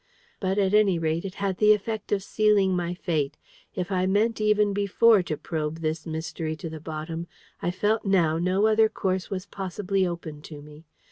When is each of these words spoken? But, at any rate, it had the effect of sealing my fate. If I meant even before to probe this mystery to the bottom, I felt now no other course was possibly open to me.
But, 0.39 0.57
at 0.57 0.73
any 0.73 0.97
rate, 0.97 1.25
it 1.25 1.35
had 1.35 1.57
the 1.59 1.73
effect 1.73 2.11
of 2.11 2.23
sealing 2.23 2.75
my 2.75 2.95
fate. 2.95 3.37
If 3.75 3.91
I 3.91 4.07
meant 4.07 4.41
even 4.41 4.73
before 4.73 5.21
to 5.21 5.37
probe 5.37 5.81
this 5.81 6.07
mystery 6.07 6.55
to 6.55 6.71
the 6.71 6.79
bottom, 6.81 7.27
I 7.61 7.69
felt 7.69 8.03
now 8.03 8.39
no 8.39 8.65
other 8.65 8.89
course 8.89 9.29
was 9.29 9.45
possibly 9.45 10.07
open 10.07 10.41
to 10.41 10.59
me. 10.63 10.85